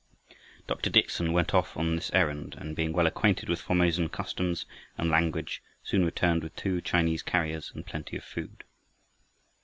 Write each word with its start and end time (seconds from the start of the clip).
Dr. 0.65 0.89
Dickson 0.89 1.31
went 1.31 1.53
off 1.53 1.77
on 1.77 1.95
this 1.95 2.09
errand, 2.11 2.55
and 2.57 2.75
being 2.75 2.91
well 2.91 3.05
acquainted 3.05 3.47
with 3.49 3.61
Formosan 3.61 4.09
customs 4.09 4.65
and 4.97 5.11
language, 5.11 5.61
soon 5.83 6.03
returned 6.03 6.41
with 6.41 6.55
two 6.55 6.81
Chinese 6.81 7.21
carriers 7.21 7.71
and 7.75 7.85
plenty 7.85 8.17
of 8.17 8.23
food. 8.23 8.63